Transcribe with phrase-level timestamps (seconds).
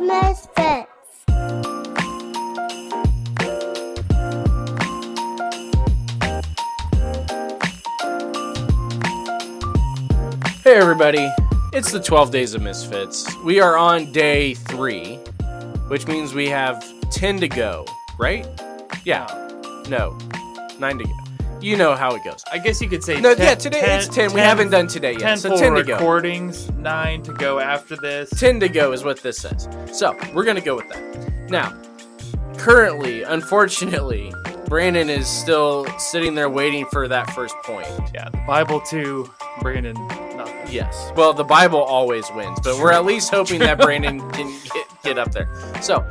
[0.00, 0.86] Misfits.
[10.62, 11.28] Hey everybody,
[11.72, 13.34] it's the 12 Days of Misfits.
[13.38, 15.16] We are on day three,
[15.88, 17.84] which means we have 10 to go,
[18.18, 18.46] right?
[19.04, 19.26] Yeah.
[19.88, 20.16] No.
[20.78, 21.27] Nine to go.
[21.60, 22.42] You know how it goes.
[22.52, 24.32] I guess you could say No, 10, yeah, today it's 10.
[24.32, 25.20] We haven't done today yet.
[25.20, 25.94] 10 So full 10 to go.
[25.94, 28.30] recordings, 9 to go after this.
[28.30, 29.68] 10 to go is what this says.
[29.92, 31.50] So, we're going to go with that.
[31.50, 31.76] Now,
[32.58, 34.32] currently, unfortunately,
[34.66, 37.88] Brandon is still sitting there waiting for that first point.
[38.14, 39.28] Yeah, the Bible to
[39.60, 39.94] Brandon,
[40.36, 40.54] nothing.
[40.70, 41.10] Yes.
[41.16, 45.18] Well, the Bible always wins, but we're at least hoping that Brandon can get, get
[45.18, 45.48] up there.
[45.82, 46.06] So,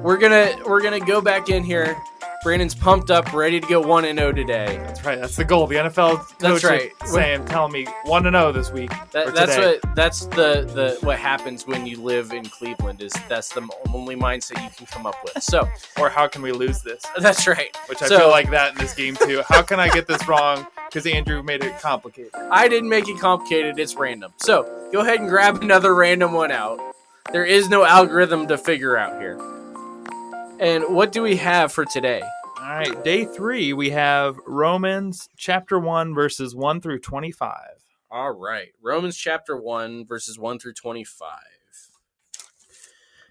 [0.00, 1.96] we're gonna we're gonna go back in here.
[2.46, 4.76] Brandon's pumped up, ready to go one and zero today.
[4.86, 5.20] That's right.
[5.20, 5.66] That's the goal.
[5.66, 6.92] The NFL That's right.
[7.04, 8.92] saying, telling me one to oh zero this week.
[9.10, 9.80] That, that's today.
[9.82, 13.02] what that's the the what happens when you live in Cleveland.
[13.02, 15.42] Is that's the only mindset you can come up with.
[15.42, 17.02] So Or how can we lose this?
[17.18, 17.76] that's right.
[17.88, 19.42] Which I So- feel like that in this game too.
[19.48, 20.68] How can I get this wrong?
[20.88, 22.30] Because Andrew made it complicated.
[22.52, 23.76] I didn't make it complicated.
[23.80, 24.32] It's random.
[24.36, 26.78] So go ahead and grab another random one out.
[27.32, 29.36] There is no algorithm to figure out here.
[30.58, 32.22] And what do we have for today?
[32.58, 37.52] All right, day three, we have Romans chapter 1, verses 1 through 25.
[38.10, 38.68] All right.
[38.82, 41.28] Romans chapter 1, verses 1 through 25.
[42.32, 42.40] It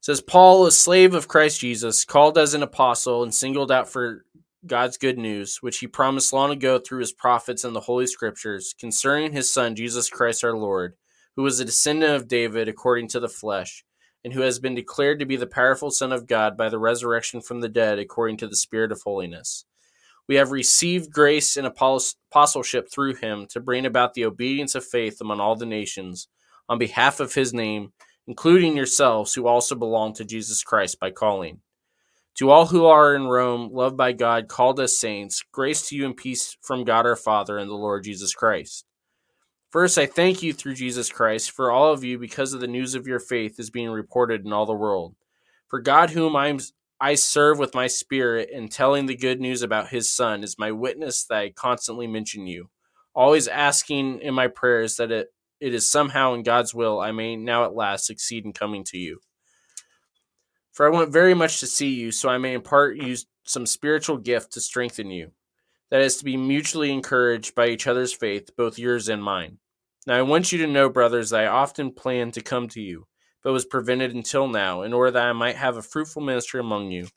[0.00, 4.24] says, Paul, a slave of Christ Jesus, called as an apostle and singled out for
[4.66, 8.74] God's good news, which he promised long ago through his prophets and the Holy Scriptures,
[8.80, 10.94] concerning his Son, Jesus Christ our Lord,
[11.36, 13.84] who was a descendant of David according to the flesh,
[14.24, 17.40] and who has been declared to be the powerful Son of God by the resurrection
[17.40, 19.64] from the dead according to the Spirit of holiness.
[20.28, 25.20] We have received grace and apostleship through him to bring about the obedience of faith
[25.20, 26.28] among all the nations
[26.68, 27.92] on behalf of his name,
[28.28, 31.60] including yourselves who also belong to Jesus Christ by calling.
[32.36, 36.06] To all who are in Rome, loved by God, called as saints, grace to you
[36.06, 38.84] and peace from God our Father and the Lord Jesus Christ.
[39.70, 42.96] First, I thank you through Jesus Christ for all of you because of the news
[42.96, 45.14] of your faith is being reported in all the world.
[45.68, 46.58] For God, whom I'm
[47.00, 50.72] I serve with my spirit in telling the good news about his son is my
[50.72, 52.68] witness that I constantly mention you,
[53.14, 55.28] always asking in my prayers that it,
[55.60, 58.98] it is somehow in God's will I may now at last succeed in coming to
[58.98, 59.20] you.
[60.72, 64.18] For I want very much to see you, so I may impart you some spiritual
[64.18, 65.30] gift to strengthen you,
[65.90, 69.58] that is to be mutually encouraged by each other's faith, both yours and mine.
[70.06, 73.06] Now I want you to know, brothers, that I often planned to come to you
[73.42, 76.90] but was prevented until now, in order that I might have a fruitful ministry among
[76.90, 77.08] you,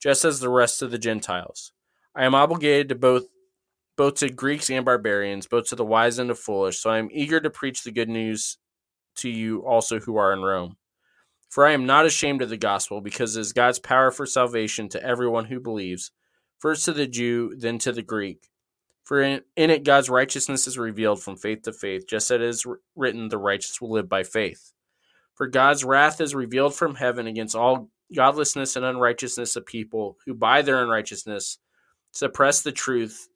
[0.00, 1.72] just as the rest of the Gentiles.
[2.14, 3.24] I am obligated to both
[3.96, 7.08] both to Greeks and barbarians, both to the wise and the foolish, so I am
[7.10, 8.56] eager to preach the good news
[9.16, 10.76] to you also who are in Rome.
[11.50, 14.88] For I am not ashamed of the gospel, because it is God's power for salvation
[14.90, 16.12] to everyone who believes,
[16.58, 18.48] first to the Jew, then to the Greek.
[19.04, 22.42] For in, in it God's righteousness is revealed from faith to faith, just as it
[22.42, 24.72] is written, the righteous will live by faith.
[25.34, 30.34] For God's wrath is revealed from heaven against all godlessness and unrighteousness of people who
[30.34, 31.58] by their unrighteousness
[32.10, 33.28] suppress the truth,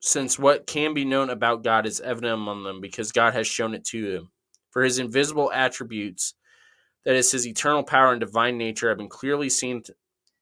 [0.00, 3.74] since what can be known about God is evident among them, because God has shown
[3.74, 4.30] it to them.
[4.70, 6.34] For his invisible attributes,
[7.04, 9.82] that is, his eternal power and divine nature, have been clearly seen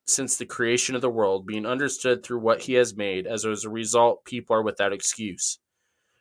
[0.06, 3.26] since the creation of the world, being understood through what he has made.
[3.26, 5.58] As a result, people are without excuse.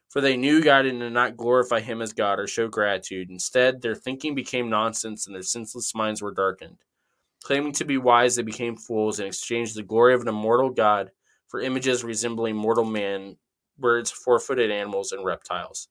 [0.09, 3.30] For they knew God and did not glorify him as God or show gratitude.
[3.30, 6.78] Instead, their thinking became nonsense and their senseless minds were darkened.
[7.44, 11.12] Claiming to be wise, they became fools and exchanged the glory of an immortal God
[11.48, 13.38] for images resembling mortal man,
[13.80, 15.88] birds, four footed animals, and reptiles.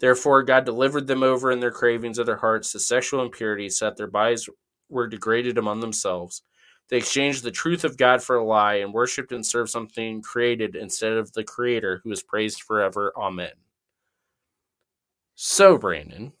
[0.00, 3.84] Therefore, God delivered them over in their cravings of their hearts to sexual impurity, so
[3.84, 4.48] that their bodies
[4.88, 6.42] were degraded among themselves.
[6.92, 10.76] They exchanged the truth of God for a lie and worshipped and served something created
[10.76, 13.14] instead of the Creator who is praised forever.
[13.16, 13.52] Amen.
[15.34, 16.34] So, Brandon,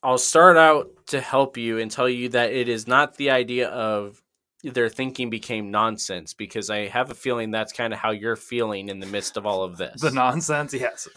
[0.00, 3.66] I'll start out to help you and tell you that it is not the idea
[3.68, 4.22] of
[4.62, 8.90] their thinking became nonsense because I have a feeling that's kind of how you're feeling
[8.90, 10.00] in the midst of all of this.
[10.00, 11.08] The nonsense, yes.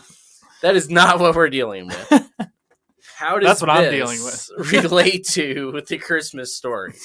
[0.64, 2.31] that is not what we're dealing with.
[3.22, 4.50] How does That's what I'm dealing with.
[4.72, 6.96] relate to with the Christmas story?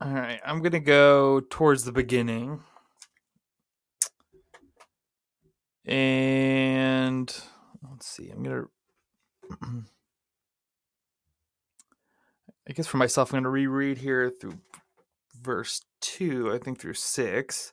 [0.00, 2.60] All right, I'm going to go towards the beginning.
[5.84, 7.28] And
[7.90, 8.68] let's see, I'm going to.
[12.66, 14.60] I guess for myself, I'm going to reread here through
[15.42, 17.72] verse 2, I think through 6.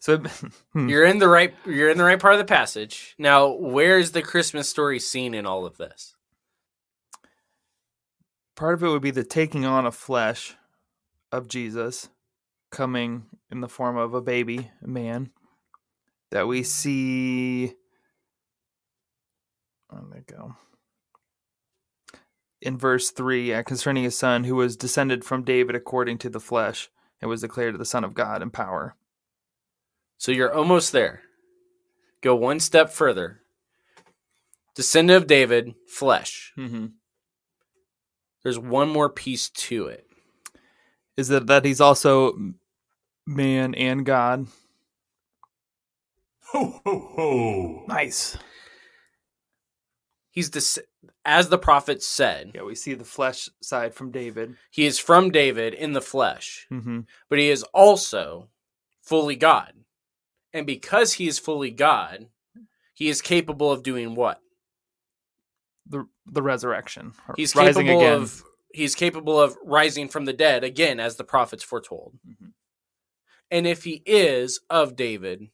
[0.00, 0.18] So
[0.72, 0.88] hmm.
[0.88, 3.14] You're in the right you're in the right part of the passage.
[3.18, 6.14] Now, where's the Christmas story seen in all of this?
[8.58, 10.56] part of it would be the taking on of flesh
[11.30, 12.08] of Jesus
[12.72, 15.30] coming in the form of a baby, a man
[16.32, 17.72] that we see
[19.88, 20.56] where did it go?
[22.60, 26.40] In verse 3, uh, concerning his son who was descended from David according to the
[26.40, 26.90] flesh
[27.20, 28.96] and was declared the Son of God in power.
[30.18, 31.22] So you're almost there.
[32.20, 33.40] Go one step further.
[34.74, 36.52] Descendant of David, flesh.
[36.56, 36.86] Mm-hmm.
[38.42, 40.06] There's one more piece to it.
[41.16, 42.36] Is that that he's also
[43.26, 44.46] man and God?
[46.52, 47.84] Ho, ho, ho.
[47.88, 48.36] Nice.
[50.30, 50.82] He's des-
[51.24, 54.56] as the prophet said, Yeah, we see the flesh side from David.
[54.70, 57.00] he is from David in the flesh, Mm-hmm.
[57.28, 58.48] but he is also
[59.02, 59.72] fully God.
[60.52, 62.28] And because he is fully God,
[62.94, 64.40] he is capable of doing what?
[65.86, 67.12] The the resurrection.
[67.36, 68.22] He's rising capable again.
[68.22, 72.18] of he's capable of rising from the dead again as the prophets foretold.
[72.26, 72.52] Mhm.
[73.50, 75.50] And if he is of David,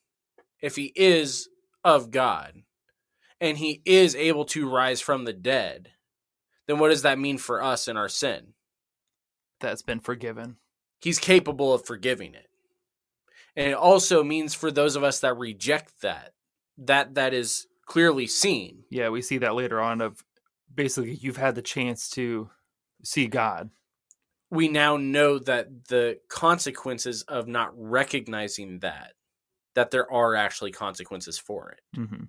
[0.61, 1.49] if he is
[1.85, 2.63] of God,
[3.41, 5.93] and he is able to rise from the dead,
[6.67, 8.55] then what does that mean for us in our sin?
[9.61, 10.57] that's been forgiven.
[11.01, 12.51] He's capable of forgiving it.
[13.57, 16.33] And it also means for those of us that reject that,
[16.79, 18.85] that that is clearly seen.
[18.91, 20.25] Yeah, we see that later on of
[20.75, 22.51] basically you've had the chance to
[23.05, 23.71] see God.
[24.51, 29.13] We now know that the consequences of not recognizing that,
[29.75, 31.81] that there are actually consequences for it.
[31.99, 32.25] Mm-hmm.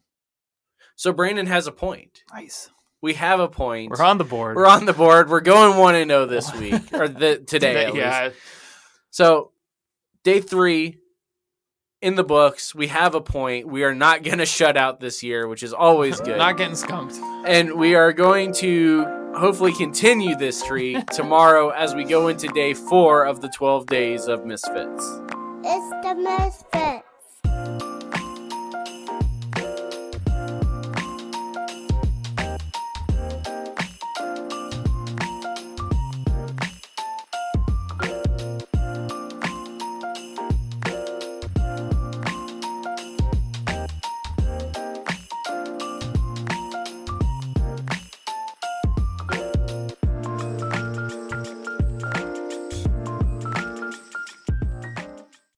[0.95, 2.23] So Brandon has a point.
[2.33, 2.69] Nice.
[3.01, 3.91] We have a point.
[3.91, 4.55] We're on the board.
[4.55, 5.29] We're on the board.
[5.29, 7.85] We're going one and zero this week or the, today.
[7.85, 7.97] at least.
[7.97, 8.29] yeah.
[9.11, 9.51] So,
[10.23, 10.97] day three
[12.05, 12.75] in the books.
[12.75, 13.67] We have a point.
[13.67, 16.37] We are not going to shut out this year, which is always good.
[16.37, 17.15] Not getting skunked.
[17.47, 19.05] and we are going to
[19.35, 24.27] hopefully continue this streak tomorrow as we go into day four of the 12 days
[24.27, 25.03] of Misfits.
[25.67, 26.94] It's the Misfits.